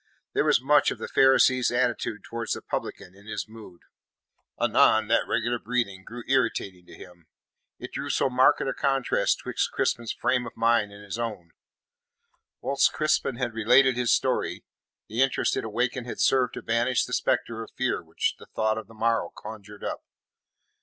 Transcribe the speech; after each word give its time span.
There 0.33 0.45
was 0.45 0.59
much 0.59 0.89
of 0.89 0.97
the 0.97 1.07
Pharisee's 1.07 1.69
attitude 1.69 2.23
towards 2.23 2.53
the 2.53 2.63
publican 2.63 3.13
in 3.13 3.27
his 3.27 3.47
mood. 3.47 3.81
Anon 4.59 5.09
that 5.09 5.27
regular 5.27 5.59
breathing 5.59 6.03
grew 6.03 6.23
irritating 6.27 6.87
to 6.87 6.95
him; 6.95 7.27
it 7.77 7.91
drew 7.91 8.09
so 8.09 8.27
marked 8.27 8.61
a 8.61 8.73
contrast 8.73 9.41
'twixt 9.43 9.69
Crispin's 9.71 10.11
frame 10.11 10.47
of 10.47 10.57
mind 10.57 10.91
and 10.91 11.03
his 11.03 11.19
own. 11.19 11.51
Whilst 12.61 12.91
Crispin 12.91 13.35
had 13.35 13.53
related 13.53 13.95
his 13.95 14.11
story, 14.11 14.65
the 15.07 15.21
interest 15.21 15.55
it 15.55 15.63
awakened 15.63 16.07
had 16.07 16.19
served 16.19 16.55
to 16.55 16.63
banish 16.63 17.05
the 17.05 17.13
spectre 17.13 17.61
of 17.61 17.69
fear 17.69 18.01
which 18.01 18.37
the 18.39 18.47
thought 18.47 18.79
of 18.79 18.87
the 18.87 18.95
morrow 18.95 19.31
conjured 19.37 19.83
up. 19.83 20.01